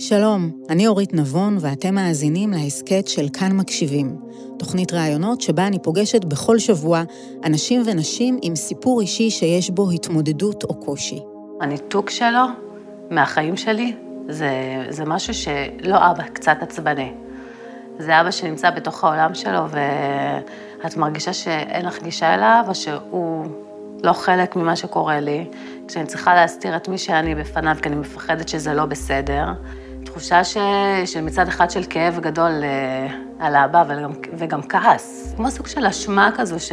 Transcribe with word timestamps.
שלום, 0.00 0.50
אני 0.70 0.86
אורית 0.86 1.14
נבון 1.14 1.56
ואתם 1.60 1.94
מאזינים 1.94 2.50
להסכת 2.50 3.08
של 3.08 3.26
כאן 3.32 3.52
מקשיבים, 3.52 4.16
תוכנית 4.58 4.92
ראיונות 4.92 5.40
שבה 5.40 5.66
אני 5.66 5.78
פוגשת 5.82 6.24
בכל 6.24 6.58
שבוע 6.58 7.02
אנשים 7.44 7.82
ונשים 7.86 8.38
עם 8.42 8.56
סיפור 8.56 9.00
אישי 9.00 9.30
שיש 9.30 9.70
בו 9.70 9.90
התמודדות 9.90 10.64
או 10.64 10.80
קושי. 10.80 11.22
הניתוק 11.60 12.10
שלו 12.10 12.44
מהחיים 13.10 13.56
שלי 13.56 13.96
זה, 14.28 14.50
זה 14.88 15.04
משהו 15.04 15.34
שלא 15.34 16.10
אבא, 16.10 16.22
קצת 16.32 16.56
עצבני. 16.60 17.12
זה 17.98 18.20
אבא 18.20 18.30
שנמצא 18.30 18.70
בתוך 18.70 19.04
העולם 19.04 19.34
שלו 19.34 19.64
ואת 19.68 20.96
מרגישה 20.96 21.32
שאין 21.32 21.86
לך 21.86 22.02
גישה 22.02 22.34
אליו 22.34 22.64
או 22.68 22.74
שהוא 22.74 23.46
לא 24.02 24.12
חלק 24.12 24.56
ממה 24.56 24.76
שקורה 24.76 25.20
לי, 25.20 25.46
כשאני 25.88 26.06
צריכה 26.06 26.34
להסתיר 26.34 26.76
את 26.76 26.88
מי 26.88 26.98
שאני 26.98 27.34
בפניו 27.34 27.76
כי 27.82 27.88
אני 27.88 27.96
מפחדת 27.96 28.48
שזה 28.48 28.74
לא 28.74 28.84
בסדר. 28.84 29.44
תחושה 30.10 30.44
ש... 30.44 30.56
שמצד 31.04 31.48
אחד 31.48 31.70
של 31.70 31.82
כאב 31.90 32.18
גדול 32.20 32.64
אה, 32.64 33.06
על 33.38 33.54
האבא 33.54 33.84
וגם, 33.88 34.10
וגם 34.38 34.62
כעס, 34.62 35.34
כמו 35.36 35.50
סוג 35.50 35.66
של 35.66 35.86
אשמה 35.86 36.30
כזו 36.36 36.60
ש... 36.60 36.72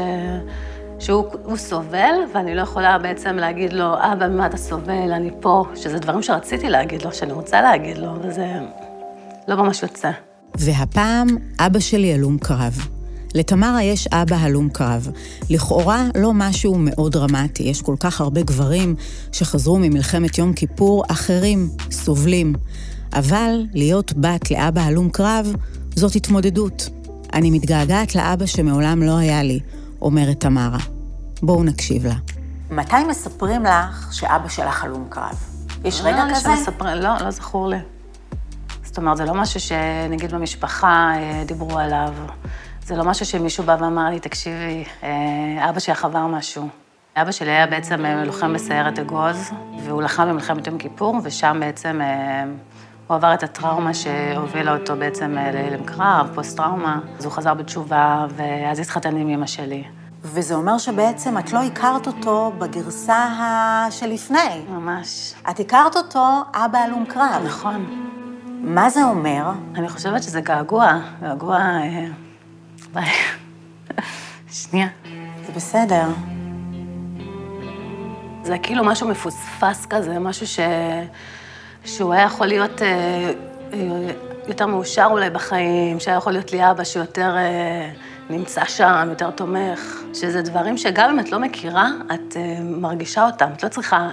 שהוא 1.00 1.58
סובל, 1.58 2.16
ואני 2.34 2.56
לא 2.56 2.62
יכולה 2.62 2.98
בעצם 2.98 3.36
להגיד 3.36 3.74
לו, 3.74 3.94
אבא, 3.94 4.28
ממה 4.28 4.46
אתה 4.46 4.58
סובל, 4.58 5.12
אני 5.14 5.32
פה, 5.40 5.66
שזה 5.76 6.00
דברים 6.00 6.22
שרציתי 6.22 6.70
להגיד 6.70 7.02
לו, 7.02 7.14
שאני 7.14 7.34
רוצה 7.34 7.62
להגיד 7.62 7.98
לו, 7.98 8.12
וזה 8.22 8.48
לא 9.48 9.56
ממש 9.56 9.84
יוצא. 9.84 10.12
והפעם, 10.56 11.28
אבא 11.60 11.80
שלי 11.80 12.14
הלום 12.14 12.38
קרב. 12.38 12.88
לתמרה 13.36 13.84
יש 13.84 14.08
אבא 14.08 14.36
הלום 14.36 14.70
קרב. 14.70 15.08
לכאורה 15.50 16.08
לא 16.18 16.32
משהו 16.34 16.76
מאוד 16.78 17.12
דרמטי, 17.12 17.64
יש 17.64 17.82
כל 17.82 17.96
כך 18.00 18.22
הרבה 18.22 18.42
גברים 18.42 18.96
שחזרו 19.32 19.78
ממלחמת 19.80 20.38
יום 20.38 20.54
כיפור 20.54 21.04
אחרים, 21.08 21.70
סובלים. 21.92 22.54
אבל 23.16 23.66
להיות 23.74 24.14
בת 24.14 24.52
לאבא 24.52 24.82
הלום 24.82 25.10
קרב, 25.10 25.54
זאת 25.96 26.16
התמודדות. 26.16 26.90
אני 27.34 27.52
מתגעגעת 27.52 28.16
לאבא 28.16 28.46
שמעולם 28.46 29.04
לא 29.04 29.18
היה 29.18 29.44
לי, 29.44 29.60
אומרת 30.02 30.40
תמרה. 30.40 30.78
בואו 31.42 31.64
נקשיב 31.64 32.06
לה. 32.06 32.16
מתי 32.72 33.04
מספרים 33.10 33.64
לך 33.64 34.10
שאבא 34.14 34.48
שלך 34.50 34.84
הלום 34.84 35.08
קרב? 35.10 35.44
יש 35.84 36.02
רגע 36.02 36.26
לא, 36.26 36.32
כזה? 36.32 36.42
שמספר... 36.42 36.96
לא, 36.96 37.10
לא 37.22 37.32
זכור 37.32 37.70
לי. 37.70 37.78
זאת 38.84 38.98
אומרת, 38.98 39.18
זה 39.18 39.26
לא 39.26 39.34
משהו 39.34 39.60
שנגיד 39.60 40.34
במשפחה 40.34 41.14
אה, 41.16 41.44
דיברו 41.46 41.80
עליו. 41.80 42.14
זה 42.86 42.96
לא 42.96 43.04
משהו 43.04 43.26
שמישהו 43.26 43.64
בא 43.64 43.78
ואמר 43.80 44.10
לי, 44.10 44.20
תקשיבי, 44.20 44.84
אה, 45.04 45.70
אבא 45.70 45.80
שלך 45.80 46.06
עבר 46.06 46.28
משהו. 46.28 46.68
אבא 47.16 47.32
שלי 47.32 47.52
היה 47.52 47.68
בעצם 47.68 48.06
אה, 48.06 48.26
לוחם 48.26 48.54
בסיירת 48.54 49.00
אגוז, 49.00 49.52
והוא 49.84 50.02
לחם 50.02 50.30
במלחמת 50.30 50.68
יום 50.68 50.78
כיפור, 50.78 51.20
ושם 51.24 51.58
בעצם 51.60 52.00
הוא 53.08 53.16
עבר 53.16 53.34
את 53.34 53.44
הטראומה 53.44 53.94
שהובילה 53.94 54.78
אותו 54.78 54.96
בעצם 54.96 55.32
להלם 55.32 55.84
קרב, 55.84 56.30
פוסט-טראומה. 56.36 57.00
אז 57.20 57.26
הוא 57.26 57.34
חזר 57.34 57.54
בתשובה, 57.54 58.26
ואז 58.36 58.80
התחתן 58.80 59.18
עם 59.18 59.30
אמא 59.30 59.48
שלי. 59.48 59.84
וזה 60.22 60.56
אומר 60.56 60.78
שבעצם 60.78 61.38
את 61.38 61.54
לא 61.54 61.64
הכרת 61.64 62.08
אותו 62.08 62.52
בגרסה 62.58 63.16
ה... 63.16 63.88
שלפני. 63.92 64.66
ממש. 64.70 65.34
את 65.50 65.60
הכרת 65.60 65.96
אותו 65.96 66.42
אבא 66.54 66.78
הלום 66.78 67.06
קרב. 67.06 67.42
נכון. 67.46 67.86
מה 68.62 68.90
זה 68.90 69.04
אומר? 69.04 69.52
אני 69.76 69.90
חושבת 69.90 70.24
שזה 70.24 70.42
געגוע, 70.42 71.00
געגוע... 71.22 71.58
אה, 71.58 72.06
ביי. 72.94 73.12
שנייה. 74.52 74.88
זה 75.46 75.52
בסדר. 75.56 76.06
זה 78.44 78.58
כאילו 78.58 78.84
משהו 78.84 79.10
מפוספס 79.10 79.86
כזה, 79.86 80.20
משהו 80.20 80.48
ש... 80.48 80.60
שהוא 81.86 82.14
היה 82.14 82.24
יכול 82.24 82.48
להיות 82.48 82.82
אה, 82.82 82.88
אה, 83.74 83.80
יותר 84.48 84.66
מאושר 84.66 85.08
אולי 85.12 85.30
בחיים, 85.30 86.00
שהיה 86.00 86.18
יכול 86.18 86.34
להיות 86.34 86.52
לי 86.52 86.72
אבא 86.72 86.84
שיותר 86.84 87.36
אה, 87.38 87.92
נמצא 88.30 88.66
שם, 88.66 89.08
יותר 89.10 89.32
תומך, 89.32 90.02
שזה 90.14 90.42
דברים 90.42 90.78
שגם 90.78 91.10
אם 91.10 91.20
את 91.20 91.32
לא 91.32 91.40
מכירה, 91.40 91.90
את 92.14 92.38
מרגישה 92.62 93.26
אותם. 93.26 93.50
את 93.58 93.64
לא, 93.64 93.70
צריכה, 93.70 94.10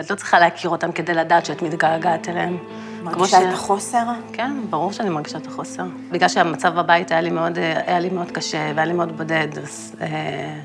את 0.00 0.10
לא 0.10 0.16
צריכה 0.16 0.38
להכיר 0.38 0.70
אותם 0.70 0.92
כדי 0.92 1.14
לדעת 1.14 1.46
שאת 1.46 1.62
מתגעגעת 1.62 2.28
אליהם. 2.28 2.58
מרגישה 3.02 3.40
ש... 3.40 3.42
את 3.42 3.52
החוסר? 3.52 4.04
כן, 4.32 4.52
ברור 4.70 4.92
שאני 4.92 5.08
מרגישה 5.08 5.38
את 5.38 5.46
החוסר. 5.46 5.84
בגלל 6.10 6.28
שהמצב 6.28 6.74
בבית 6.74 7.10
היה 7.10 7.20
לי 7.20 7.30
מאוד, 7.30 7.58
היה 7.86 7.98
לי 7.98 8.10
מאוד 8.10 8.30
קשה 8.30 8.72
והיה 8.74 8.84
לי 8.86 8.92
מאוד 8.92 9.16
בודד, 9.16 9.48
אז 9.62 9.96
אה, 10.00 10.60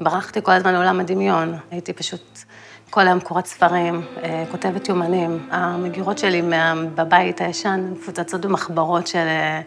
ברחתי 0.00 0.42
כל 0.42 0.52
הזמן 0.52 0.72
לעולם 0.72 1.00
הדמיון. 1.00 1.56
הייתי 1.70 1.92
פשוט... 1.92 2.44
כל 2.92 3.06
היום 3.06 3.20
קוראת 3.20 3.46
ספרים, 3.46 4.02
אה, 4.22 4.44
כותבת 4.50 4.88
יומנים. 4.88 5.48
המגירות 5.50 6.18
שלי 6.18 6.42
בבית 6.94 7.40
הישן 7.40 7.88
מפוצצות 7.92 8.40
במחברות 8.40 9.06
של, 9.06 9.18
אה, 9.18 9.60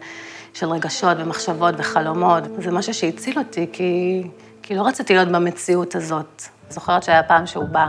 של 0.54 0.66
רגשות 0.66 1.16
ומחשבות 1.20 1.74
וחלומות. 1.78 2.42
זה 2.58 2.70
משהו 2.70 2.94
שהציל 2.94 3.38
אותי, 3.38 3.66
כי, 3.72 4.22
כי 4.62 4.74
לא 4.74 4.82
רציתי 4.82 5.14
להיות 5.14 5.28
במציאות 5.28 5.94
הזאת. 5.94 6.42
זוכרת 6.70 7.02
שהיה 7.02 7.22
פעם 7.22 7.46
שהוא 7.46 7.64
בא, 7.64 7.86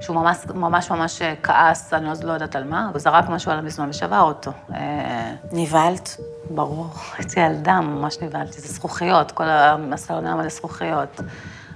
שהוא 0.00 0.16
ממש 0.16 0.36
ממש, 0.54 0.90
ממש 0.90 1.22
כעס, 1.42 1.92
אני 1.92 2.08
לא 2.22 2.32
יודעת 2.32 2.56
על 2.56 2.64
מה, 2.64 2.88
הוא 2.92 2.98
זרק 2.98 3.28
משהו 3.28 3.50
על 3.50 3.58
המזנון 3.58 3.90
ושבר 3.90 4.20
אותו. 4.20 4.52
אה, 4.74 5.34
נבהלת? 5.52 6.16
ברור, 6.50 6.86
הייתי 7.18 7.40
ילדה, 7.40 7.80
ממש 7.80 8.18
נבהלתי. 8.22 8.60
זה 8.60 8.68
זכוכיות, 8.68 9.32
כל 9.32 9.44
הסלון 9.46 10.26
היה 10.26 10.34
מלא 10.34 10.48
זכוכיות. 10.48 11.20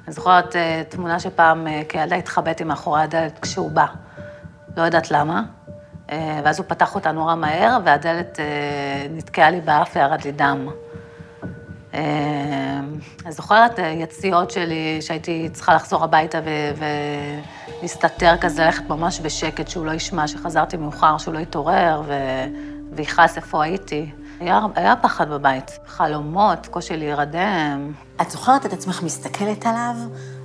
אני 0.08 0.14
זוכרת 0.14 0.56
אה, 0.56 0.82
תמונה 0.88 1.20
שפעם 1.20 1.66
אה, 1.66 1.82
כילדה 1.88 2.16
התחבאתי 2.16 2.64
מאחורי 2.64 3.02
הדלת 3.02 3.38
כשהוא 3.38 3.70
בא. 3.70 3.86
לא 4.76 4.82
יודעת 4.82 5.10
למה. 5.10 5.42
אה, 6.10 6.40
ואז 6.44 6.58
הוא 6.58 6.66
פתח 6.68 6.94
אותה 6.94 7.12
נורא 7.12 7.34
מהר, 7.34 7.78
והדלת 7.84 8.38
נתקעה 9.10 9.50
לי 9.50 9.60
באף 9.60 9.96
וירד 9.96 10.24
לי 10.24 10.32
דם. 10.32 10.68
אני 13.24 13.32
זוכרת 13.32 13.78
יציאות 13.78 14.50
שלי, 14.50 14.98
שהייתי 15.00 15.48
צריכה 15.52 15.74
לחזור 15.74 16.04
הביתה 16.04 16.38
ולהסתתר 17.82 18.36
כזה, 18.40 18.64
ללכת 18.64 18.88
ממש 18.88 19.20
בשקט, 19.20 19.68
שהוא 19.68 19.86
לא 19.86 19.92
ישמע, 19.92 20.28
שחזרתי 20.28 20.76
מאוחר, 20.76 21.18
שהוא 21.18 21.34
לא 21.34 21.38
יתעורר 21.38 22.02
ויכעס 22.92 23.36
איפה 23.36 23.64
הייתי. 23.64 24.10
היה, 24.40 24.60
היה 24.74 24.96
פחד 24.96 25.30
בבית, 25.30 25.78
חלומות, 25.86 26.66
קושי 26.66 26.96
להירדם. 26.96 27.92
את 28.20 28.30
זוכרת 28.30 28.66
את 28.66 28.72
עצמך 28.72 29.02
מסתכלת 29.02 29.66
עליו 29.66 29.94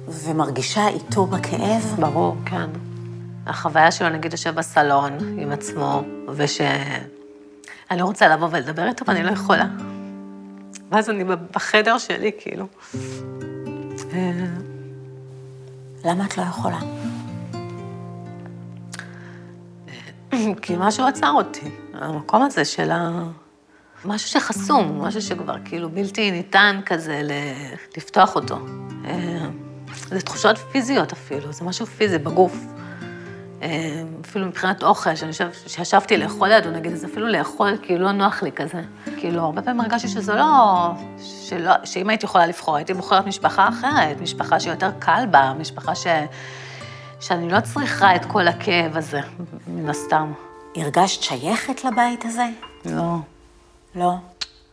ומרגישה 0.07 0.87
איתו 0.87 1.25
בכאב? 1.25 1.95
ברור, 1.99 2.35
כן. 2.45 2.69
החוויה 3.45 3.91
שלו, 3.91 4.09
נגיד, 4.09 4.31
יושב 4.31 4.55
בסלון 4.55 5.17
עם 5.37 5.51
עצמו, 5.51 6.01
וש... 6.29 6.61
אני 7.91 8.01
רוצה 8.01 8.27
לבוא 8.27 8.47
ולדבר 8.51 8.87
איתו, 8.87 9.05
ואני 9.07 9.23
לא 9.23 9.31
יכולה. 9.31 9.65
ואז 10.91 11.09
אני 11.09 11.23
בחדר 11.23 11.97
שלי, 11.97 12.31
כאילו. 12.39 12.67
למה 16.05 16.25
את 16.25 16.37
לא 16.37 16.43
יכולה? 16.43 16.79
כי 20.61 20.75
משהו 20.77 21.05
עצר 21.05 21.31
אותי. 21.31 21.71
המקום 21.93 22.41
הזה 22.41 22.65
של 22.65 22.91
ה... 22.91 23.23
משהו 24.05 24.29
שחסום, 24.29 25.01
משהו 25.01 25.21
שכבר 25.21 25.55
כאילו 25.65 25.89
בלתי 25.89 26.31
ניתן 26.31 26.79
כזה 26.85 27.21
לפתוח 27.97 28.35
אותו. 28.35 28.57
אה, 29.05 29.47
זה 30.07 30.21
תחושות 30.21 30.57
פיזיות 30.57 31.11
אפילו, 31.11 31.51
זה 31.51 31.65
משהו 31.65 31.85
פיזי 31.85 32.17
בגוף. 32.17 32.57
אה, 33.61 34.03
אפילו 34.25 34.45
מבחינת 34.45 34.83
אוכל, 34.83 35.15
שאני 35.15 35.31
חושבת, 35.31 35.53
שישבתי 35.67 36.17
לאכול 36.17 36.49
לידו, 36.49 36.69
נגיד, 36.69 36.93
אז 36.93 37.05
אפילו 37.05 37.27
לאכול, 37.27 37.77
כאילו 37.81 38.03
לא 38.03 38.11
נוח 38.11 38.43
לי 38.43 38.51
כזה. 38.51 38.81
כאילו, 39.17 39.41
הרבה 39.41 39.61
פעמים 39.61 39.81
הרגשתי 39.81 40.07
שזה 40.07 40.35
לא, 40.35 40.91
שלא, 41.19 41.71
שאם 41.83 42.09
הייתי 42.09 42.25
יכולה 42.25 42.47
לבחור, 42.47 42.75
הייתי 42.75 42.93
בוחרת 42.93 43.25
משפחה 43.25 43.69
אחרת, 43.69 44.21
משפחה 44.21 44.59
שיותר 44.59 44.91
קל 44.99 45.25
בה, 45.31 45.53
משפחה 45.59 45.95
ש, 45.95 46.07
שאני 47.19 47.49
לא 47.49 47.59
צריכה 47.59 48.15
את 48.15 48.25
כל 48.25 48.47
הכאב 48.47 48.97
הזה, 48.97 49.19
מן 49.67 49.89
הסתם. 49.89 50.31
הרגשת 50.75 51.21
שייכת 51.21 51.83
לבית 51.83 52.25
הזה? 52.25 52.45
לא. 52.85 53.32
לא. 53.95 54.13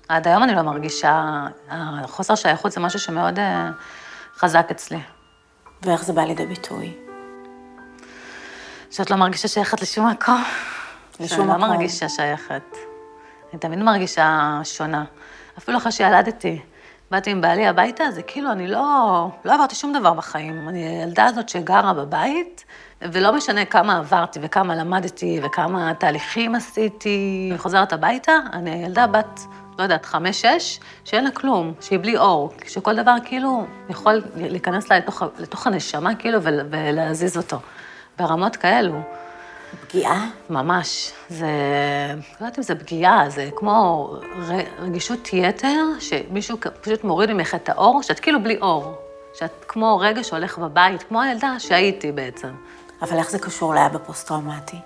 עד 0.09 0.29
היום 0.29 0.43
אני 0.43 0.55
לא 0.55 0.63
מרגישה, 0.63 1.47
החוסר 1.69 2.35
שייכות 2.35 2.73
זה 2.73 2.81
משהו 2.81 2.99
שמאוד 2.99 3.39
uh, 3.39 3.41
חזק 4.37 4.67
אצלי. 4.71 4.99
ואיך 5.83 6.05
זה 6.05 6.13
בא 6.13 6.23
לידי 6.23 6.47
ביטוי? 6.47 6.95
שאת 8.91 9.11
לא 9.11 9.17
מרגישה 9.17 9.49
שייכת 9.49 9.83
לשום 9.83 10.11
מקום. 10.11 10.45
לשום 11.21 11.41
מקום. 11.41 11.51
שאני 11.51 11.63
לא 11.63 11.69
מרגישה 11.69 12.09
שייכת. 12.09 12.63
אני 13.53 13.61
תמיד 13.61 13.79
מרגישה 13.79 14.61
שונה. 14.65 15.05
אפילו 15.59 15.79
אחרי 15.79 15.93
שילדתי, 15.93 16.63
באתי 17.11 17.31
עם 17.31 17.41
בעלי 17.41 17.67
הביתה, 17.67 18.11
זה 18.11 18.23
כאילו, 18.23 18.53
אני 18.53 18.67
לא, 18.67 19.29
לא 19.45 19.55
עברתי 19.55 19.75
שום 19.75 19.93
דבר 19.93 20.15
בחיים. 20.15 20.69
אני 20.69 20.85
הילדה 20.85 21.25
הזאת 21.25 21.49
שגרה 21.49 21.93
בבית, 21.93 22.65
ולא 23.03 23.33
משנה 23.33 23.65
כמה 23.65 23.99
עברתי 23.99 24.39
וכמה 24.43 24.77
למדתי 24.77 25.41
וכמה 25.43 25.95
תהליכים 25.95 26.55
עשיתי, 26.55 27.49
אני 27.51 27.59
חוזרת 27.59 27.93
הביתה, 27.93 28.33
אני 28.53 28.71
ילדה 28.71 29.07
בת, 29.07 29.41
לא 29.79 29.83
יודעת, 29.83 30.07
חמש-שש, 30.07 30.81
שאין 31.05 31.25
לה 31.25 31.31
כלום, 31.31 31.73
שהיא 31.81 31.99
בלי 31.99 32.19
אור, 32.19 32.53
שכל 32.67 32.97
דבר 32.97 33.15
כאילו 33.25 33.67
יכול 33.89 34.23
להיכנס 34.37 34.91
לה 34.91 34.99
לתוך, 34.99 35.23
לתוך 35.39 35.67
הנשמה 35.67 36.15
כאילו 36.15 36.43
ולהזיז 36.43 37.37
אותו, 37.37 37.59
ברמות 38.19 38.57
כאלו. 38.57 39.01
פגיעה? 39.87 40.29
ממש. 40.51 41.13
זה, 41.29 41.47
לא 42.17 42.47
יודעת 42.47 42.59
אם 42.59 42.63
זה 42.63 42.75
פגיעה, 42.75 43.31
זה 43.31 43.49
כמו 43.57 44.15
רגישות 44.79 45.29
יתר, 45.33 45.85
שמישהו 46.01 46.59
פשוט 46.81 47.05
מוריד 47.05 47.33
ממך 47.33 47.55
את 47.55 47.69
האור, 47.69 48.03
שאת 48.03 48.21
כאילו 48.21 48.43
בלי 48.43 48.59
אור. 48.61 48.95
שאת 49.35 49.65
כמו 49.69 49.99
רגע 49.99 50.25
שהולך 50.25 50.59
בבית, 50.59 51.03
כמו 51.03 51.23
הילדה 51.23 51.55
שהייתי 51.59 52.13
בעצם. 52.13 52.49
אבל 53.03 53.19
איך 53.19 53.31
זה 53.31 53.39
קשור 53.39 53.75
לאבא 53.75 53.99
פוסט-טראומטי? 53.99 54.77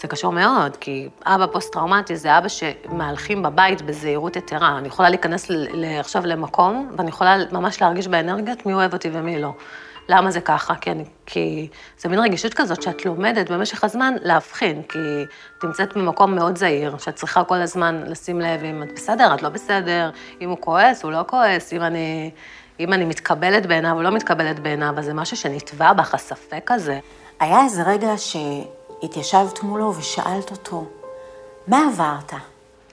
זה 0.00 0.08
קשור 0.08 0.32
מאוד, 0.32 0.76
כי 0.76 1.08
אבא 1.24 1.46
פוסט-טראומטי 1.46 2.16
זה 2.16 2.38
אבא 2.38 2.48
שמהלכים 2.48 3.42
בבית 3.42 3.82
בזהירות 3.82 4.36
יתרה. 4.36 4.78
אני 4.78 4.88
יכולה 4.88 5.08
להיכנס 5.08 5.50
עכשיו 6.00 6.26
למקום, 6.26 6.90
ואני 6.96 7.08
יכולה 7.08 7.36
ממש 7.52 7.82
להרגיש 7.82 8.08
באנרגיות 8.08 8.66
מי 8.66 8.74
אוהב 8.74 8.92
אותי 8.92 9.10
ומי 9.12 9.42
לא. 9.42 9.52
למה 10.08 10.30
זה 10.30 10.40
ככה? 10.40 10.74
כי, 10.74 10.90
אני, 10.90 11.04
כי 11.26 11.68
זה 11.98 12.08
מין 12.08 12.18
רגישות 12.18 12.54
כזאת 12.54 12.82
שאת 12.82 13.04
לומדת 13.04 13.50
במשך 13.50 13.84
הזמן 13.84 14.14
להבחין, 14.22 14.82
כי 14.82 14.98
את 15.58 15.64
נמצאת 15.64 15.96
במקום 15.96 16.34
מאוד 16.34 16.58
זהיר, 16.58 16.98
שאת 16.98 17.14
צריכה 17.14 17.44
כל 17.44 17.56
הזמן 17.56 18.02
לשים 18.06 18.40
לב 18.40 18.64
אם 18.64 18.82
את 18.82 18.88
בסדר, 18.94 19.34
את 19.34 19.42
לא 19.42 19.48
בסדר, 19.48 20.10
אם 20.40 20.50
הוא 20.50 20.58
כועס, 20.60 21.02
הוא 21.02 21.12
לא 21.12 21.24
כועס, 21.26 21.72
אם 21.72 21.82
אני, 21.82 22.30
אם 22.80 22.92
אני 22.92 23.04
מתקבלת 23.04 23.66
בעיניו 23.66 23.96
או 23.96 24.02
לא 24.02 24.10
מתקבלת 24.10 24.60
בעיניו, 24.60 24.94
אז 24.98 25.04
זה 25.04 25.14
משהו 25.14 25.36
שנתבע 25.36 25.92
בך, 25.92 26.14
הספק 26.14 26.70
הזה. 26.70 26.98
היה 27.40 27.64
איזה 27.64 27.82
רגע 27.82 28.12
שהתיישבת 28.16 29.62
מולו 29.62 29.94
ושאלת 29.98 30.50
אותו, 30.50 30.86
מה 31.66 31.88
עברת? 31.92 32.32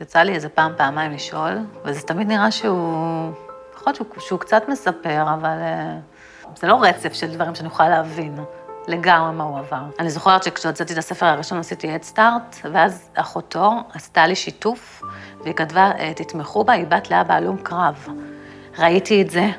יצא 0.02 0.20
לי 0.20 0.34
איזה 0.34 0.50
פעם, 0.50 0.72
פעמיים 0.78 1.12
לשאול, 1.12 1.58
וזה 1.86 2.02
תמיד 2.02 2.28
נראה 2.28 2.52
שהוא, 2.52 3.32
יכול 3.74 3.84
להיות 3.86 3.96
שהוא, 3.96 4.08
שהוא 4.20 4.40
קצת 4.40 4.64
מספר, 4.68 5.24
אבל... 5.34 5.58
זה 6.56 6.68
לא 6.68 6.84
רצף 6.84 7.14
של 7.14 7.34
דברים 7.34 7.56
שאני 7.56 7.68
יכולה 7.68 7.90
להבין 7.90 8.36
לגמרי 8.88 9.34
מה 9.34 9.44
הוא 9.44 9.60
עבר. 9.60 9.82
אני 10.00 10.10
זוכרת 10.10 10.44
שכשהוצאתי 10.44 10.94
את 10.94 10.98
הספר 10.98 11.26
הראשון 11.26 11.58
עשיתי 11.60 11.96
אדסטארט, 11.96 12.56
ואז 12.72 13.10
אחותו 13.14 13.72
עשתה 13.94 14.28
לי 14.28 14.36
שיתוף, 14.36 15.04
והיא 15.44 15.54
כתבה, 15.54 15.92
תתמכו 16.16 16.64
בה, 16.64 16.74
היא 16.74 16.86
בת 16.88 17.12
לאבא 17.12 17.34
הלום 17.34 17.58
קרב. 17.58 18.08
ראיתי 18.80 19.22
את 19.22 19.30
זה, 19.30 19.52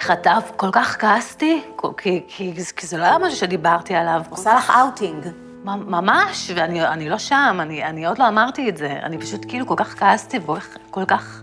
חטף, 0.00 0.52
כל 0.56 0.70
כך 0.72 0.96
כעסתי, 1.00 1.62
כי, 1.96 2.24
כי, 2.28 2.54
כי 2.76 2.86
זה 2.86 2.96
לא 2.96 3.04
היה 3.04 3.18
משהו 3.18 3.38
שדיברתי 3.38 3.94
עליו. 3.94 4.22
עושה 4.30 4.54
לך 4.54 4.72
אאוטינג. 4.80 5.26
ממש, 5.64 6.50
ואני 6.54 7.08
לא 7.08 7.18
שם, 7.18 7.58
אני, 7.60 7.84
אני 7.84 8.06
עוד 8.06 8.18
לא 8.18 8.28
אמרתי 8.28 8.68
את 8.68 8.76
זה. 8.76 8.98
אני 9.02 9.18
פשוט 9.18 9.44
כאילו 9.48 9.66
כל 9.66 9.74
כך 9.76 9.98
כעסתי 9.98 10.38
וכל 10.38 11.04
כך 11.04 11.42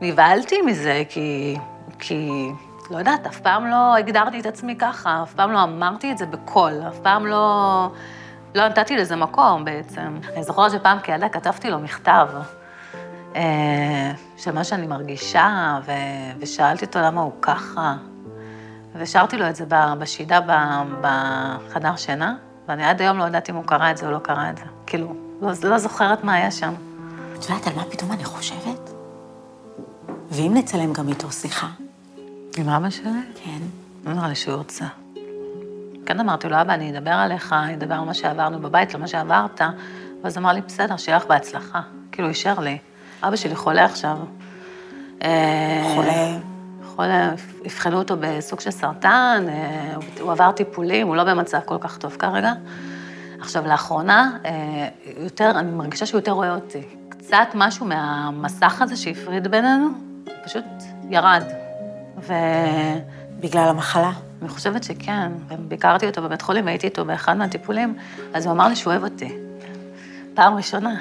נבהלתי 0.00 0.62
מזה, 0.62 1.02
כי, 1.08 1.56
כי 1.98 2.30
לא 2.90 2.98
יודעת, 2.98 3.26
אף 3.26 3.40
פעם 3.40 3.66
לא 3.66 3.96
הגדרתי 3.96 4.40
את 4.40 4.46
עצמי 4.46 4.76
ככה, 4.76 5.22
אף 5.22 5.34
פעם 5.34 5.52
לא 5.52 5.62
אמרתי 5.62 6.12
את 6.12 6.18
זה 6.18 6.26
בקול, 6.26 6.72
אף 6.88 6.98
פעם 6.98 7.26
לא, 7.26 7.88
לא 8.54 8.68
נתתי 8.68 8.96
לזה 8.96 9.16
מקום 9.16 9.64
בעצם. 9.64 10.18
אני 10.34 10.42
זוכרת 10.42 10.70
שפעם 10.70 10.98
כילדה 10.98 11.28
כתבתי 11.28 11.70
לו 11.70 11.78
מכתב, 11.78 12.28
אה, 13.36 14.12
של 14.36 14.52
מה 14.52 14.64
שאני 14.64 14.86
מרגישה, 14.86 15.78
ו, 15.84 15.92
ושאלתי 16.38 16.84
אותו 16.84 16.98
למה 16.98 17.20
הוא 17.20 17.32
ככה, 17.42 17.94
ושרתי 18.94 19.36
לו 19.36 19.48
את 19.48 19.56
זה 19.56 19.64
בשידה 19.98 20.40
בחדר 21.00 21.96
שינה, 21.96 22.34
ואני 22.68 22.84
עד 22.84 23.00
היום 23.00 23.18
לא 23.18 23.24
יודעת 23.24 23.50
אם 23.50 23.56
הוא 23.56 23.64
קרא 23.64 23.90
את 23.90 23.96
זה 23.96 24.06
או 24.06 24.10
לא 24.10 24.18
קרא 24.18 24.50
את 24.50 24.58
זה. 24.58 24.64
כאילו, 24.86 25.14
לא, 25.40 25.50
לא 25.64 25.78
זוכרת 25.78 26.24
מה 26.24 26.34
היה 26.34 26.50
שם. 26.50 26.74
את 27.38 27.44
יודעת 27.44 27.66
על 27.66 27.74
מה 27.76 27.84
פתאום 27.84 28.12
אני 28.12 28.24
חושבת? 28.24 28.90
ואם 30.30 30.52
נצלם 30.54 30.92
גם 30.92 31.08
איתו 31.08 31.32
שיחה? 31.32 31.66
עם 32.56 32.68
אבא 32.68 32.90
שלי? 32.90 33.10
כן. 33.44 33.58
לא 34.04 34.12
נראה 34.12 34.28
לי 34.28 34.34
שהוא 34.34 34.54
ירצה. 34.54 34.84
כן 36.06 36.20
אמרתי 36.20 36.48
לו, 36.48 36.60
אבא, 36.60 36.74
אני 36.74 36.98
אדבר 36.98 37.10
עליך, 37.10 37.52
אני 37.52 37.74
אדבר 37.74 37.94
על 37.94 38.00
מה 38.00 38.14
שעברנו 38.14 38.60
בבית, 38.60 38.94
על 38.94 39.00
מה 39.00 39.06
שעברת, 39.08 39.60
ואז 40.24 40.38
אמר 40.38 40.52
לי, 40.52 40.60
בסדר, 40.60 40.96
שיהיה 40.96 41.18
לך 41.18 41.26
בהצלחה. 41.26 41.80
כאילו, 42.12 42.28
אישר 42.28 42.60
לי. 42.60 42.78
אבא 43.22 43.36
שלי 43.36 43.56
חולה 43.56 43.84
עכשיו. 43.84 44.18
אה, 45.22 45.92
חולה? 45.94 46.38
חולה, 46.84 47.30
אבחנו 47.66 47.98
אותו 47.98 48.16
בסוג 48.20 48.60
של 48.60 48.70
סרטן, 48.70 49.44
אה, 49.48 49.94
הוא 50.20 50.32
עבר 50.32 50.52
טיפולים, 50.52 51.06
הוא 51.06 51.16
לא 51.16 51.24
במצב 51.24 51.60
כל 51.64 51.78
כך 51.80 51.98
טוב 51.98 52.16
כרגע. 52.16 52.52
עכשיו, 53.40 53.66
לאחרונה, 53.66 54.38
אה, 54.44 54.88
יותר, 55.16 55.52
אני 55.54 55.70
מרגישה 55.70 56.06
שהוא 56.06 56.18
יותר 56.18 56.32
רואה 56.32 56.54
אותי. 56.54 56.82
קצת 57.08 57.48
משהו 57.54 57.86
מהמסך 57.86 58.82
הזה 58.82 58.96
שהפריד 58.96 59.48
בינינו, 59.48 59.88
פשוט 60.44 60.64
ירד. 61.10 61.61
ו... 62.26 62.32
בגלל 63.42 63.68
המחלה? 63.68 64.12
אני 64.42 64.48
חושבת 64.48 64.84
שכן. 64.84 65.32
ביקרתי 65.58 66.06
אותו 66.06 66.22
בבית 66.22 66.42
חולים, 66.42 66.68
הייתי 66.68 66.86
איתו 66.86 67.04
באחד 67.04 67.36
מהטיפולים, 67.36 67.94
אז 68.34 68.46
הוא 68.46 68.52
אמר 68.52 68.68
לי 68.68 68.76
שהוא 68.76 68.92
אוהב 68.92 69.04
אותי. 69.04 69.32
פעם 70.34 70.54
ראשונה. 70.54 70.94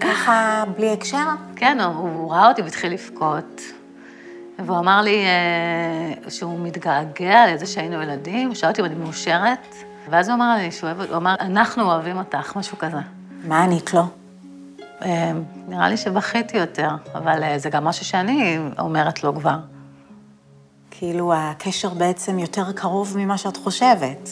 ככה, 0.00 0.64
בלי 0.76 0.92
הקשר? 0.92 1.28
כן, 1.56 1.80
הוא, 1.80 2.08
הוא 2.08 2.32
ראה 2.32 2.48
אותי 2.48 2.62
והתחיל 2.62 2.92
לבכות. 2.92 3.60
והוא 4.58 4.78
אמר 4.78 5.02
לי 5.02 5.24
אה, 5.24 6.30
שהוא 6.30 6.60
מתגעגע 6.60 7.52
לזה 7.52 7.66
שהיינו 7.66 8.02
ילדים, 8.02 8.48
הוא 8.48 8.54
שאל 8.54 8.68
אותי 8.68 8.80
אם 8.80 8.86
אני 8.86 8.94
מאושרת, 8.94 9.74
ואז 10.10 10.28
הוא 10.28 10.34
אמר 10.34 10.56
לי 10.56 10.72
שהוא 10.72 10.90
אוהב, 10.90 11.00
הוא 11.10 11.16
אמר, 11.16 11.34
אנחנו 11.40 11.82
אוהבים 11.82 12.18
אותך, 12.18 12.56
משהו 12.56 12.78
כזה. 12.78 12.98
מה 13.44 13.62
ענית 13.62 13.94
לו? 13.94 14.02
אה, 15.02 15.32
נראה 15.68 15.88
לי 15.88 15.96
שבכיתי 15.96 16.56
יותר, 16.56 16.88
אבל 17.14 17.42
אה, 17.42 17.58
זה 17.58 17.70
גם 17.70 17.84
משהו 17.84 18.04
שאני 18.04 18.58
אומרת 18.78 19.24
לו 19.24 19.34
כבר. 19.34 19.56
כאילו 20.98 21.32
הקשר 21.34 21.88
בעצם 21.88 22.38
יותר 22.38 22.72
קרוב 22.72 23.14
ממה 23.18 23.38
שאת 23.38 23.56
חושבת. 23.56 24.30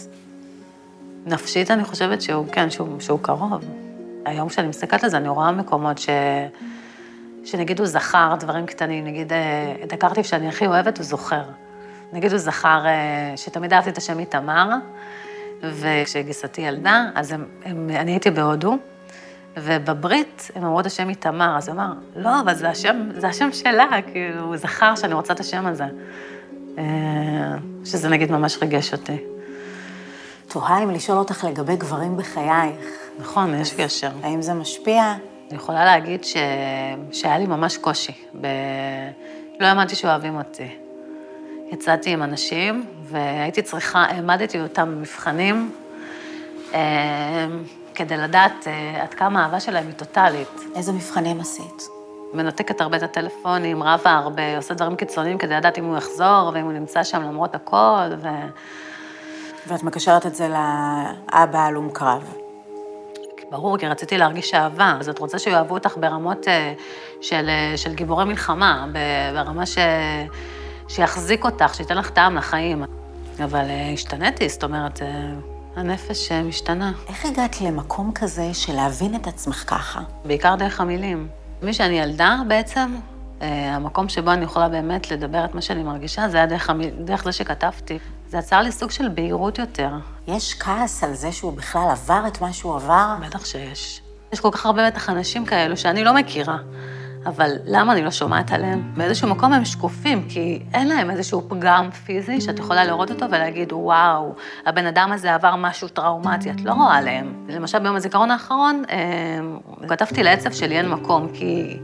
נפשית 1.27 1.71
אני 1.71 1.85
חושבת 1.85 2.23
שהוא, 2.23 2.47
כן, 2.53 2.71
שהוא, 2.71 3.01
שהוא 3.01 3.19
קרוב. 3.23 3.65
היום 4.25 4.49
כשאני 4.49 4.69
מסתכלת 4.69 5.05
על 5.05 5.11
זה, 5.11 5.17
אני 5.17 5.29
רואה 5.29 5.53
מקומות 5.53 5.99
ש... 5.99 6.09
שנגיד 7.45 7.79
הוא 7.79 7.87
זכר 7.87 8.35
דברים 8.41 8.67
קטנים, 8.67 9.05
נגיד 9.05 9.33
את 9.85 9.93
הקרטיב 9.93 10.25
שאני 10.25 10.49
הכי 10.49 10.67
אוהבת, 10.67 10.99
הוא 10.99 11.05
זוכר. 11.05 11.43
נגיד 12.13 12.31
הוא 12.31 12.39
זכר 12.39 12.87
אה, 12.87 13.33
שתמיד 13.37 13.73
אהבתי 13.73 13.91
את 13.91 13.99
השם 13.99 14.19
איתמר, 14.19 14.69
וכשגיסתי 15.63 16.61
ילדה, 16.61 17.05
אז 17.15 17.33
הם, 17.33 17.47
הם, 17.65 17.91
אני 17.91 18.11
הייתי 18.11 18.31
בהודו, 18.31 18.77
ובברית 19.57 20.51
הם 20.55 20.65
אמרו 20.65 20.81
את 20.81 20.87
השם 20.87 21.09
איתמר, 21.09 21.57
אז 21.57 21.69
הוא 21.69 21.77
אמר, 21.77 21.93
לא, 22.17 22.41
אבל 22.41 22.55
זה 22.55 22.69
השם, 22.69 23.09
זה 23.17 23.29
השם 23.29 23.53
שלה, 23.53 23.89
כאילו, 24.13 24.43
הוא 24.43 24.57
זכר 24.57 24.95
שאני 24.97 25.15
רוצה 25.15 25.33
את 25.33 25.41
השם 25.41 25.67
הזה. 25.67 25.87
אה, 26.79 26.85
שזה 27.85 28.09
נגיד 28.09 28.33
ממש 28.33 28.59
ריגש 28.63 28.93
אותי. 28.93 29.17
תוהה 30.49 30.83
אם 30.83 30.91
לשאול 30.91 31.19
אותך 31.19 31.45
לגבי 31.45 31.77
גברים 31.77 32.17
בחייך. 32.17 32.87
נכון, 33.19 33.55
יש 33.55 33.73
קשר. 33.73 34.11
האם 34.23 34.43
זה 34.43 34.55
משפיע? 34.55 35.15
אני 35.49 35.57
יכולה 35.57 35.85
להגיד 35.85 36.25
ש... 36.25 36.37
שהיה 37.13 37.39
לי 37.39 37.47
ממש 37.47 37.77
קושי. 37.77 38.13
ב... 38.41 38.47
לא 39.61 39.67
האמנתי 39.67 39.95
שאוהבים 39.95 40.37
אותי. 40.37 40.69
יצאתי 41.73 42.11
עם 42.11 42.23
אנשים, 42.23 42.87
והייתי 43.05 43.63
צריכה, 43.63 43.99
העמדתי 43.99 44.61
אותם 44.61 44.95
במבחנים, 44.95 45.73
אה, 46.75 47.47
כדי 47.95 48.17
לדעת 48.17 48.67
אה, 48.67 49.03
עד 49.03 49.15
כמה 49.15 49.43
האהבה 49.43 49.61
שלהם 49.61 49.87
היא 49.87 49.95
טוטאלית. 49.95 50.61
איזה 50.77 50.93
מבחנים 50.93 51.41
עשית? 51.41 51.89
מנתקת 52.35 52.81
הרבה 52.81 52.97
את 52.97 53.03
הטלפונים, 53.03 53.83
רבה 53.83 54.11
הרבה, 54.11 54.57
עושה 54.57 54.75
דברים 54.75 54.97
קיצוניים 54.97 55.39
כדי 55.39 55.55
לדעת 55.55 55.79
אם 55.79 55.85
הוא 55.85 55.97
יחזור, 55.97 56.51
ואם 56.55 56.65
הוא 56.65 56.73
נמצא 56.73 57.03
שם 57.05 57.23
למרות 57.23 57.55
הכל, 57.55 58.09
ו... 58.19 58.29
ואת 59.67 59.83
מקשרת 59.83 60.27
את 60.27 60.35
זה 60.35 60.49
לאבא 60.49 61.59
הלום 61.59 61.91
קרב. 61.93 62.35
ברור, 63.51 63.79
כי 63.79 63.87
רציתי 63.87 64.19
להרגיש 64.19 64.55
אהבה, 64.55 64.97
אז 65.01 65.09
את 65.09 65.19
רוצה 65.19 65.39
שיאהבו 65.39 65.75
אותך 65.75 65.97
ברמות 65.97 66.49
אה, 66.49 66.75
של, 67.21 67.49
אה, 67.49 67.77
של 67.77 67.95
גיבורי 67.95 68.25
מלחמה, 68.25 68.87
ברמה 69.35 69.67
ש... 69.67 69.79
שיחזיק 70.89 71.45
אותך, 71.45 71.75
שייתן 71.75 71.99
לך 71.99 72.11
טעם 72.11 72.37
לחיים. 72.37 72.85
אבל 73.45 73.65
אה, 73.71 73.91
השתניתי, 73.93 74.49
זאת 74.49 74.65
אומרת, 74.65 75.01
הנפש 75.77 76.33
משתנה. 76.33 76.93
איך 77.09 77.25
הגעת 77.25 77.61
למקום 77.61 78.13
כזה 78.15 78.55
של 78.55 78.73
להבין 78.73 79.15
את 79.15 79.27
עצמך 79.27 79.65
ככה? 79.67 80.01
בעיקר 80.25 80.55
דרך 80.55 80.81
המילים. 80.81 81.42
מי 81.63 81.73
שאני 81.75 81.99
ילדה 81.99 82.37
בעצם, 82.49 82.97
אה, 83.43 83.75
המקום 83.75 84.09
שבו 84.09 84.33
אני 84.33 84.45
יכולה 84.45 84.69
באמת 84.69 85.11
לדבר 85.11 85.45
את 85.45 85.55
מה 85.55 85.63
שאני 85.63 85.83
מרגישה, 85.83 86.29
זה 86.29 86.37
היה 86.37 86.47
דרך, 86.47 86.71
המ... 86.71 86.81
דרך 87.05 87.25
זה 87.25 87.33
שכתבתי. 87.33 87.99
זה 88.29 88.39
יצר 88.39 88.61
לי 88.61 88.73
סוג 88.73 88.91
של 88.91 89.09
בהירות 89.09 89.59
יותר. 89.59 89.91
יש 90.29 90.55
כעס 90.55 91.05
על 91.05 91.15
זה 91.15 91.33
שהוא 91.33 91.53
בכלל 91.53 91.89
עבר 91.91 92.23
את 92.27 92.41
מה 92.41 92.53
שהוא 92.53 92.77
עבר? 92.77 93.15
בטח 93.27 93.45
שיש. 93.45 94.01
יש 94.33 94.41
כל 94.41 94.51
כך 94.53 94.67
הרבה 94.67 94.91
בטח 94.91 95.11
אנשים 95.11 95.47
כאלו 95.47 95.77
שאני 95.77 96.05
לא 96.05 96.15
מכירה. 96.15 96.57
אבל 97.27 97.51
למה 97.65 97.93
אני 97.93 98.03
לא 98.03 98.11
שומעת 98.11 98.53
עליהם? 98.53 98.93
באיזשהו 98.97 99.29
מקום 99.29 99.53
הם 99.53 99.65
שקופים, 99.65 100.29
כי 100.29 100.63
אין 100.75 100.89
להם 100.89 101.11
איזשהו 101.11 101.49
פגם 101.49 101.91
פיזי 101.91 102.41
שאת 102.41 102.59
יכולה 102.59 102.85
לראות 102.85 103.11
אותו 103.11 103.27
ולהגיד, 103.31 103.73
וואו, 103.73 104.35
הבן 104.67 104.87
אדם 104.87 105.13
הזה 105.13 105.35
עבר 105.35 105.57
משהו 105.57 105.89
טראומטי, 105.89 106.51
את 106.51 106.61
לא 106.61 106.73
רואה 106.73 106.97
עליהם. 106.97 107.47
למשל, 107.49 107.79
ביום 107.79 107.97
הזיכרון 107.97 108.31
האחרון, 108.31 108.83
אה, 108.91 109.89
כתבתי 109.89 110.23
לעצב 110.23 110.53
שלי 110.53 110.79
אין 110.79 110.89
מקום, 110.89 111.29
כי, 111.35 111.79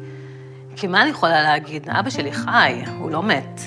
כי 0.77 0.87
מה 0.87 1.03
אני 1.03 1.11
יכולה 1.11 1.43
להגיד? 1.43 1.89
אבא 1.89 2.11
שלי 2.11 2.33
חי, 2.33 2.85
הוא 2.99 3.11
לא 3.11 3.23
מת. 3.23 3.61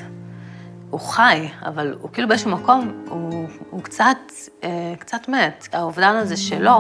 הוא 0.90 1.00
חי, 1.00 1.50
אבל 1.66 1.96
הוא 2.02 2.10
כאילו 2.14 2.28
באיזשהו 2.28 2.52
מקום, 2.52 3.04
הוא, 3.10 3.48
הוא 3.70 3.82
קצת, 3.82 4.18
אה, 4.64 4.94
קצת 5.00 5.30
מת. 5.30 5.68
האובדן 5.74 6.16
הזה 6.16 6.38
שלו, 6.38 6.80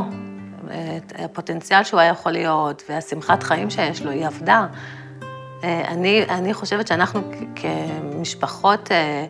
הפוטנציאל 1.15 1.83
שהוא 1.83 1.99
היה 1.99 2.09
יכול 2.09 2.31
להיות, 2.31 2.83
והשמחת 2.89 3.43
חיים 3.43 3.69
שיש 3.69 4.01
לו, 4.01 4.11
היא 4.11 4.27
עבדה. 4.27 4.67
אה, 5.63 5.87
אני, 5.87 6.25
אני 6.29 6.53
חושבת 6.53 6.87
שאנחנו 6.87 7.21
כמשפחות 7.55 8.91
אה, 8.91 9.25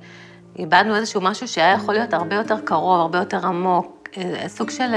איבדנו 0.60 0.96
איזשהו 0.96 1.22
משהו 1.22 1.48
שהיה 1.48 1.72
יכול 1.72 1.94
להיות 1.94 2.14
הרבה 2.14 2.36
יותר 2.36 2.58
קרוב, 2.66 3.00
הרבה 3.00 3.18
יותר 3.20 3.48
עמוק, 3.48 4.10
סוג 4.48 4.70
של, 4.70 4.96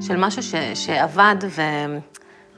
של 0.00 0.16
משהו 0.16 0.42
ש, 0.42 0.54
שעבד 0.74 1.36
ו, 1.42 1.62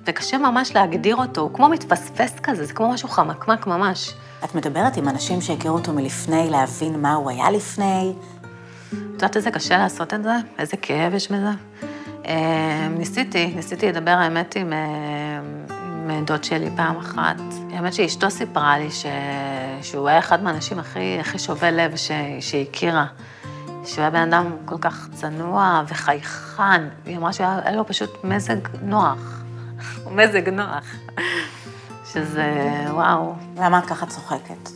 וקשה 0.06 0.38
ממש 0.38 0.74
להגדיר 0.74 1.16
אותו, 1.16 1.40
הוא 1.40 1.50
כמו 1.54 1.68
מתפספס 1.68 2.40
כזה, 2.42 2.64
זה 2.64 2.72
כמו 2.72 2.88
משהו 2.88 3.08
חמקמק 3.08 3.66
ממש. 3.66 4.14
את 4.44 4.54
מדברת 4.54 4.96
עם 4.96 5.08
אנשים 5.08 5.40
שהכירו 5.40 5.76
אותו 5.76 5.92
מלפני, 5.92 6.50
להבין 6.50 7.02
מה 7.02 7.14
הוא 7.14 7.30
היה 7.30 7.50
לפני? 7.50 8.12
את 8.88 8.96
יודעת 9.12 9.36
איזה 9.36 9.50
קשה 9.50 9.78
לעשות 9.78 10.14
את 10.14 10.22
זה? 10.22 10.36
איזה 10.58 10.76
כאב 10.76 11.14
יש 11.14 11.30
בזה? 11.30 11.50
אה, 12.26 12.88
ניסיתי, 12.90 13.52
ניסיתי 13.56 13.88
לדבר 13.88 14.10
האמת 14.10 14.56
עם, 14.56 14.72
אה, 14.72 14.78
עם 15.70 16.24
דוד 16.24 16.44
שלי 16.44 16.70
פעם 16.76 16.96
אחת. 16.96 17.36
האמת 17.72 17.94
שאשתו 17.94 18.30
סיפרה 18.30 18.78
לי 18.78 18.90
ש... 18.90 19.06
שהוא 19.82 20.08
היה 20.08 20.18
אחד 20.18 20.42
מהאנשים 20.42 20.78
הכי, 20.78 21.20
הכי 21.20 21.38
שובי 21.38 21.70
לב 21.72 21.96
ש... 21.96 22.10
שהיא 22.40 22.66
הכירה. 22.70 23.06
שהוא 23.84 24.00
היה 24.00 24.10
בן 24.10 24.32
אדם 24.32 24.50
כל 24.64 24.78
כך 24.80 25.08
צנוע 25.12 25.82
וחייכן. 25.88 26.88
היא 27.06 27.16
אמרה 27.16 27.32
שהיה 27.32 27.72
לו 27.72 27.86
פשוט 27.86 28.10
מזג 28.24 28.56
נוח. 28.82 29.42
מזג 30.16 30.48
נוח. 30.48 30.84
שזה, 32.12 32.84
וואו. 32.90 33.34
למה 33.56 33.78
את 33.78 33.86
ככה 33.86 34.06
צוחקת? 34.06 34.70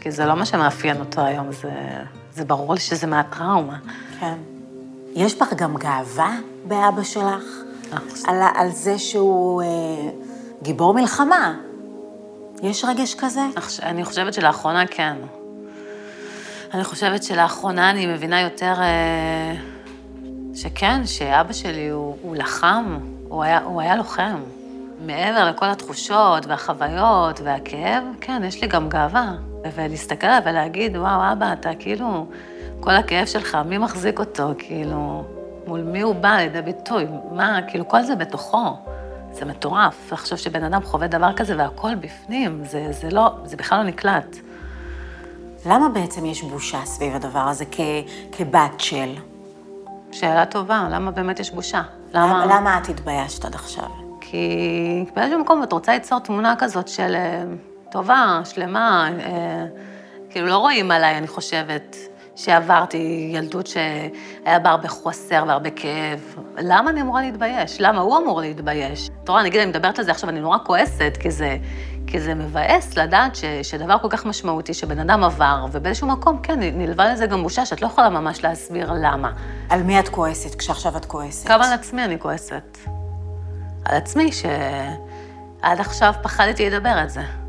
כי 0.00 0.10
זה 0.10 0.26
לא 0.26 0.36
מה 0.36 0.46
שמאפיין 0.46 1.00
אותו 1.00 1.24
היום, 1.24 1.52
זה, 1.52 1.72
זה 2.32 2.44
ברור 2.44 2.74
לי 2.74 2.80
שזה 2.80 3.06
מהטראומה. 3.06 3.78
כן. 4.20 4.34
יש 5.14 5.34
בך 5.34 5.52
גם 5.52 5.76
גאווה 5.76 6.36
באבא 6.64 7.02
שלך? 7.02 7.44
אה. 7.92 7.98
על, 8.26 8.36
על 8.54 8.70
זה 8.70 8.98
שהוא 8.98 9.62
אה, 9.62 9.68
גיבור 10.62 10.94
מלחמה. 10.94 11.54
יש 12.62 12.84
רגש 12.84 13.14
כזה? 13.14 13.40
אני 13.82 14.04
חושבת 14.04 14.34
שלאחרונה 14.34 14.86
כן. 14.86 15.16
אני 16.74 16.84
חושבת 16.84 17.22
שלאחרונה 17.22 17.90
אני 17.90 18.06
מבינה 18.06 18.40
יותר 18.40 18.74
אה, 18.78 19.54
שכן, 20.54 21.06
שאבא 21.06 21.52
שלי 21.52 21.88
הוא, 21.88 22.16
הוא 22.22 22.36
לחם, 22.36 22.98
הוא 23.28 23.42
היה, 23.42 23.62
הוא 23.62 23.80
היה 23.80 23.96
לוחם. 23.96 24.40
מעבר 25.06 25.50
לכל 25.50 25.66
התחושות 25.66 26.46
והחוויות 26.46 27.40
והכאב, 27.40 28.04
כן, 28.20 28.42
יש 28.44 28.62
לי 28.62 28.66
גם 28.66 28.88
גאווה. 28.88 29.32
ולהסתכל 29.74 30.26
עליו 30.26 30.42
ולהגיד, 30.44 30.96
וואו, 30.96 31.32
אבא, 31.32 31.52
אתה 31.52 31.70
כאילו, 31.78 32.26
כל 32.82 32.90
הכאב 32.90 33.26
שלך, 33.26 33.58
מי 33.66 33.78
מחזיק 33.78 34.18
אותו? 34.18 34.48
כאילו, 34.58 35.24
מול 35.66 35.80
מי 35.80 36.00
הוא 36.00 36.14
בא 36.14 36.36
לידי 36.36 36.62
ביטוי? 36.62 37.06
מה, 37.32 37.58
כאילו, 37.68 37.88
כל 37.88 38.02
זה 38.02 38.16
בתוכו. 38.16 38.76
זה 39.32 39.44
מטורף 39.44 40.12
לחשוב 40.12 40.38
שבן 40.38 40.64
אדם 40.64 40.82
חווה 40.82 41.06
דבר 41.06 41.32
כזה 41.32 41.58
והכל 41.58 41.94
בפנים, 41.94 42.64
זה, 42.64 42.86
זה 42.90 43.10
לא, 43.10 43.30
זה 43.44 43.56
בכלל 43.56 43.78
לא 43.78 43.84
נקלט. 43.84 44.36
למה 45.66 45.88
בעצם 45.88 46.26
יש 46.26 46.42
בושה 46.42 46.84
סביב 46.84 47.14
הדבר 47.14 47.40
הזה 47.48 47.64
כ, 47.70 47.80
כבת 48.32 48.80
של? 48.80 49.14
שאלה 50.12 50.46
טובה, 50.46 50.86
למה 50.90 51.10
באמת 51.10 51.40
יש 51.40 51.50
בושה? 51.50 51.82
למה, 52.14 52.46
למה 52.46 52.78
את 52.78 52.88
התביישת 52.88 53.44
עד 53.44 53.54
עכשיו? 53.54 53.88
כי 54.20 55.04
באיזשהו 55.16 55.40
מקום 55.40 55.62
את 55.62 55.72
רוצה 55.72 55.92
ליצור 55.92 56.18
תמונה 56.18 56.54
כזאת 56.58 56.88
של 56.88 57.14
אה, 57.14 57.42
טובה, 57.90 58.40
שלמה, 58.44 59.08
אה, 59.20 59.66
כאילו 60.30 60.46
לא 60.46 60.56
רואים 60.56 60.90
עליי, 60.90 61.18
אני 61.18 61.26
חושבת, 61.26 61.96
שעברתי 62.36 63.30
ילדות 63.34 63.66
שהיה 63.66 64.58
בה 64.58 64.70
הרבה 64.70 64.88
חוסר 64.88 65.44
והרבה 65.46 65.70
כאב. 65.70 66.36
למה 66.58 66.90
אני 66.90 67.00
אמורה 67.00 67.22
להתבייש? 67.22 67.80
למה 67.80 68.00
הוא 68.00 68.18
אמור 68.18 68.40
להתבייש? 68.40 69.10
אתה 69.24 69.32
רואה, 69.32 69.42
נגיד, 69.42 69.60
אני 69.60 69.70
מדברת 69.70 69.98
על 69.98 70.04
זה 70.04 70.10
עכשיו, 70.10 70.28
אני 70.28 70.40
נורא 70.40 70.58
כועסת, 70.64 71.16
כי 71.20 71.30
זה, 71.30 71.56
כי 72.06 72.20
זה 72.20 72.34
מבאס 72.34 72.96
לדעת 72.96 73.36
ש, 73.36 73.44
שדבר 73.62 73.98
כל 73.98 74.08
כך 74.10 74.26
משמעותי 74.26 74.74
שבן 74.74 74.98
אדם 74.98 75.24
עבר, 75.24 75.66
ובאיזשהו 75.72 76.06
מקום, 76.06 76.38
כן, 76.42 76.58
נלווה 76.60 77.12
לזה 77.12 77.26
גם 77.26 77.42
בושה 77.42 77.66
שאת 77.66 77.82
לא 77.82 77.86
יכולה 77.86 78.08
ממש 78.08 78.44
להסביר 78.44 78.92
למה. 78.92 79.32
על 79.70 79.82
מי 79.82 80.00
את 80.00 80.08
כועסת 80.08 80.54
כשעכשיו 80.54 80.96
את 80.96 81.04
כועסת? 81.04 81.50
גם 81.50 81.62
על 81.62 81.72
עצמי 81.72 82.04
אני 82.04 82.18
כועסת. 82.18 82.78
על 83.84 83.96
עצמי, 83.96 84.32
שעד 84.32 85.80
עכשיו 85.80 86.12
פחדתי 86.22 86.70
לדבר 86.70 87.02
את 87.02 87.10
זה. 87.10 87.41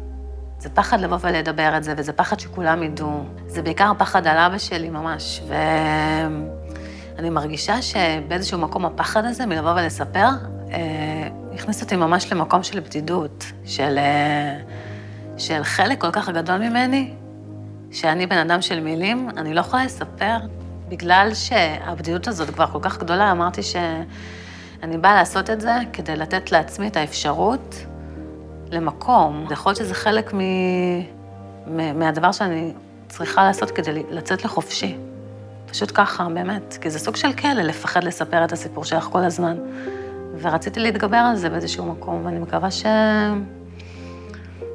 זה 0.63 0.70
פחד 0.70 1.01
לבוא 1.01 1.17
ולדבר 1.22 1.77
את 1.77 1.84
זה, 1.84 1.93
וזה 1.98 2.13
פחד 2.13 2.39
שכולם 2.39 2.84
ידעו. 2.84 3.24
זה 3.48 3.62
בעיקר 3.62 3.91
פחד 3.98 4.27
על 4.27 4.38
אבא 4.38 4.58
שלי 4.58 4.89
ממש. 4.89 5.41
ואני 7.17 7.29
מרגישה 7.29 7.82
שבאיזשהו 7.82 8.60
מקום 8.60 8.86
הפחד 8.86 9.25
הזה 9.25 9.46
מלבוא 9.46 9.72
ולספר, 9.72 10.27
אה, 10.72 11.27
הכניס 11.53 11.82
אותי 11.82 11.96
ממש 11.96 12.32
למקום 12.32 12.63
של 12.63 12.79
בדידות, 12.79 13.46
של, 13.65 13.98
אה, 13.98 14.60
של 15.38 15.63
חלק 15.63 16.01
כל 16.01 16.12
כך 16.12 16.29
גדול 16.29 16.58
ממני, 16.58 17.13
שאני 17.91 18.25
בן 18.25 18.38
אדם 18.38 18.62
של 18.62 18.79
מילים, 18.79 19.29
אני 19.38 19.53
לא 19.53 19.60
יכולה 19.60 19.86
לספר. 19.86 20.38
בגלל 20.89 21.34
שהבדידות 21.34 22.27
הזאת 22.27 22.50
כבר 22.50 22.67
כל 22.67 22.79
כך 22.82 23.00
גדולה, 23.00 23.32
אמרתי 23.32 23.63
ש... 23.63 23.75
אני 24.84 24.98
באה 24.98 25.15
לעשות 25.15 25.50
את 25.50 25.62
זה 25.62 25.75
כדי 25.93 26.15
לתת 26.15 26.51
לעצמי 26.51 26.88
את 26.88 26.98
האפשרות 26.98 27.86
למקום. 28.74 29.48
יכול 29.51 29.70
להיות 29.70 29.77
שזה 29.77 29.94
חלק 29.94 30.34
מ... 30.34 30.39
מהדבר 32.00 32.32
שאני 32.32 32.72
צריכה 33.10 33.44
לעשות 33.44 33.72
כדי 33.72 34.03
לצאת 34.10 34.46
לחופשי. 34.46 34.96
פשוט 35.65 35.92
ככה, 35.94 36.27
באמת. 36.34 36.77
כי 36.82 36.89
זה 36.89 37.00
סוג 37.00 37.15
של 37.15 37.34
כלא, 37.34 37.62
לפחד 37.62 38.03
לספר 38.03 38.46
את 38.46 38.51
הסיפור 38.51 38.84
שלך 38.84 39.03
כל 39.03 39.24
הזמן. 39.24 39.58
ורציתי 40.42 40.80
להתגבר 40.80 41.18
על 41.18 41.36
זה 41.36 41.50
באיזשהו 41.50 41.86
מקום, 41.86 42.25
ואני 42.25 42.39
מקווה 42.39 42.72
ש... 42.72 42.86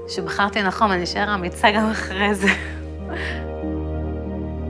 שבחרתי 0.09 0.63
נכון, 0.63 0.91
אני 0.91 1.05
אשאר 1.05 1.35
אמיצה 1.35 1.71
גם 1.71 1.91
אחרי 1.91 2.35
זה. 2.35 2.49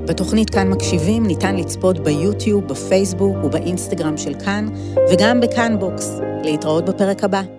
בתוכנית 0.08 0.50
כאן 0.50 0.70
מקשיבים 0.70 1.26
ניתן 1.26 1.56
לצפות 1.56 1.98
ביוטיוב, 1.98 2.64
בפייסבוק 2.68 3.36
ובאינסטגרם 3.44 4.16
של 4.16 4.34
כאן, 4.44 4.66
וגם 5.12 5.40
בכאן 5.40 5.78
בוקס. 5.78 6.20
להתראות 6.44 6.84
בפרק 6.84 7.24
הבא. 7.24 7.57